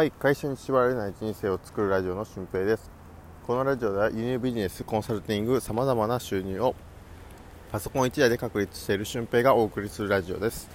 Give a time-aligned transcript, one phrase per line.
[0.00, 2.90] はい会社に縛られない人生を作るラジオの俊平です。
[3.46, 6.74] このラジオでは輸入ビジネスコンサルティングさまざまな収入を
[7.70, 10.70] パソコン1台で確立している俊平がお送りするラジオです。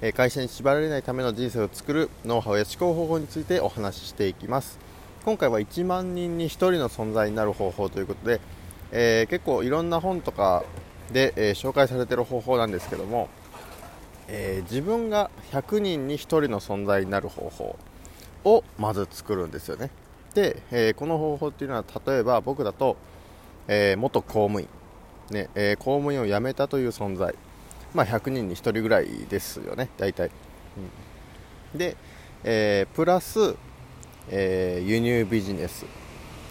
[0.00, 4.78] え会社に縛られないための人生を作るノウハウや思考方法についてお話ししていきます。
[5.26, 8.40] 今回は1万人に1人の存在になる方法ということで、
[8.92, 10.64] えー、結構いろんな本とか
[11.12, 13.28] で、えー、紹介されている方法なんですけども、
[14.26, 17.76] えー、自分が100人に1人の存在になる方法。
[18.44, 19.90] をまず作るんですよね。
[20.34, 22.96] で、えー、この方法っていうのは例えば僕だと、
[23.68, 24.68] えー、元公務員、
[25.30, 27.34] ねえー、公務員を辞めたという存在、
[27.94, 30.30] まあ、100人に1人ぐらいですよね大体、
[31.72, 31.96] うん、で、
[32.44, 33.56] えプラス、
[34.28, 35.84] え輸入ビジネス。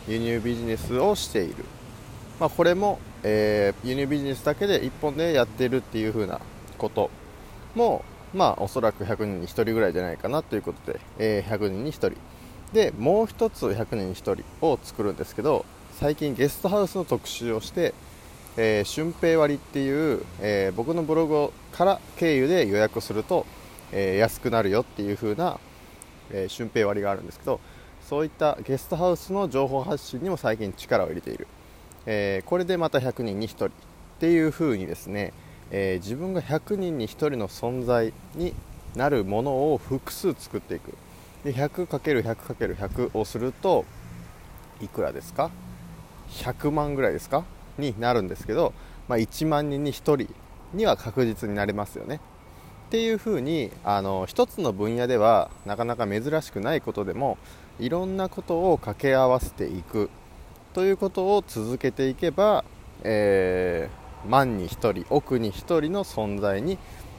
[0.08, 1.66] 輸入ビジネスをしている、
[2.40, 6.41] まあ、これも、え輸入ビジネスだけで1本でやってるっていう風な
[6.77, 7.10] こと
[7.76, 12.14] もまあおそらく100人に1人ぐらいじゃないかなということで、えー、100人に1人
[12.74, 17.94] でもう1つ100人に1人を作るんですけど最近ゲストハウスの特集をして、
[18.58, 23.46] えー、春平割っていう、えー、僕のブログから経由で予約すると、
[23.91, 25.60] えー、安くなるよっていう風な、
[26.32, 27.60] えー、春平割があるんですけど
[28.08, 31.48] そういったゲストハウスの情報発信にも最近力を入れている、
[32.08, 33.70] えこれでまた100人に1人っ
[34.20, 35.32] ていう風にですね
[35.71, 38.53] えー、自分が100人に1人の存在に
[38.95, 40.95] なるものを複数作っていく。
[41.43, 43.85] で 100×100×100 をすると
[44.81, 45.51] いくらですか
[46.31, 47.45] ？100万ぐらいですか？
[47.77, 48.73] になるんですけど、
[49.07, 49.93] まあ、1万人に1
[50.25, 50.34] 人
[50.73, 52.20] には確実になれますよね。
[52.87, 57.37] っていうふうにあの一つの分野ではなかなか珍しくないことでも
[57.79, 60.09] いろんなことを掛け合わせていく。
[60.73, 62.63] ということを続けていけば、
[63.03, 66.78] えー万に1人億に1人の存在に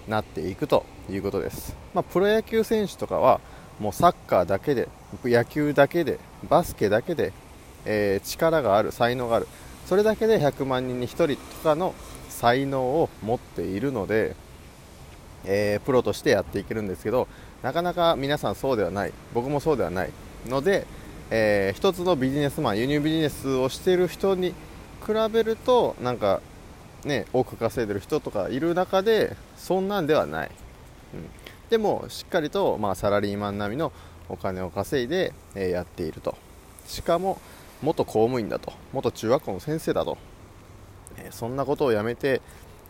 [0.08, 3.40] なっていくということです、まあ、プロ野球選手とかは
[3.78, 4.88] もうサッカーだけで
[5.24, 7.32] 野球だけでバスケだけで、
[7.84, 9.48] えー、力がある才能がある。
[9.86, 11.94] それだけで100万人に1人とかの
[12.28, 14.36] 才能を持っているので、
[15.44, 17.26] えー、プロとしてやっていけるんですけど
[17.62, 19.12] なかなか皆さんそうではない。
[19.34, 20.10] 僕もそうではない。
[20.46, 20.86] ので、
[21.30, 24.50] えー、一つのビジネスマン輸入ビジネスをしている人に
[25.04, 26.40] 比べるとなんか
[27.04, 30.50] ね、多く稼いでる人とかいる中でそんなんではない、
[31.14, 31.28] うん、
[31.70, 33.92] でもしっかりと、まあ、サラリーマン並みの
[34.28, 36.36] お金を稼いで、えー、やっていると。
[36.86, 37.40] しかも
[37.82, 38.72] 元公務員だと。
[38.92, 40.18] 元中学校の先生だと、
[41.16, 42.40] えー、そんなことをやめて、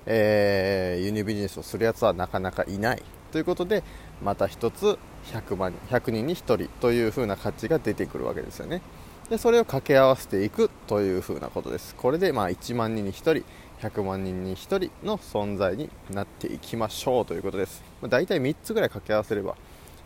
[0.07, 3.03] えー、輸入ビジネスをするやつはなかなかいない。
[3.33, 3.83] ということで
[4.23, 4.99] また1つ
[5.33, 8.83] 100万人100人に1人という風な価値が出てくるわけですよね。
[9.29, 11.95] でそれを掛け合わせていくという風なことです。
[11.95, 13.45] これでまあ1万人に1人
[13.81, 19.57] 100万人に1人の存在になっていきましょうということです、まあ、大体3つぐらい掛け合わせれば、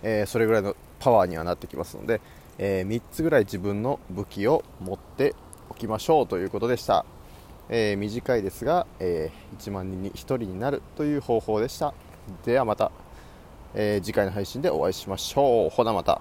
[0.03, 2.21] えー、それぐらいのパワーにはなってきますので、
[2.59, 5.35] えー、3つぐらい自分の武器を持って
[5.69, 7.05] おきましょうということでした、
[7.69, 11.95] えー、短いですが、え1万人に1人になるという方法でした。
[12.45, 12.93] ではまた、
[13.75, 15.71] え次回の配信でお会いしましょう。
[15.71, 16.21] ほなまた。